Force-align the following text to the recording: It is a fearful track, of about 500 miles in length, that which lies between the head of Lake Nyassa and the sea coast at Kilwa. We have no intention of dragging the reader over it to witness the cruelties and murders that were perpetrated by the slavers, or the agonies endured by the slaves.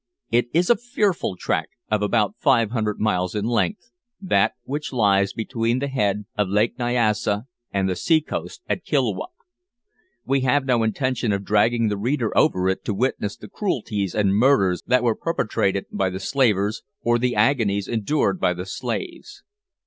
It 0.31 0.47
is 0.51 0.71
a 0.71 0.75
fearful 0.75 1.35
track, 1.35 1.69
of 1.91 2.01
about 2.01 2.33
500 2.39 2.99
miles 2.99 3.35
in 3.35 3.45
length, 3.45 3.91
that 4.19 4.53
which 4.63 4.91
lies 4.91 5.31
between 5.31 5.77
the 5.77 5.89
head 5.89 6.25
of 6.35 6.49
Lake 6.49 6.79
Nyassa 6.79 7.45
and 7.71 7.87
the 7.87 7.95
sea 7.95 8.19
coast 8.19 8.63
at 8.67 8.83
Kilwa. 8.83 9.27
We 10.25 10.41
have 10.41 10.65
no 10.65 10.81
intention 10.81 11.31
of 11.31 11.45
dragging 11.45 11.89
the 11.89 11.97
reader 11.99 12.35
over 12.35 12.67
it 12.67 12.83
to 12.85 12.95
witness 12.95 13.37
the 13.37 13.47
cruelties 13.47 14.15
and 14.15 14.35
murders 14.35 14.81
that 14.87 15.03
were 15.03 15.13
perpetrated 15.13 15.85
by 15.91 16.09
the 16.09 16.19
slavers, 16.19 16.81
or 17.03 17.19
the 17.19 17.35
agonies 17.35 17.87
endured 17.87 18.39
by 18.39 18.55
the 18.55 18.65
slaves. 18.65 19.43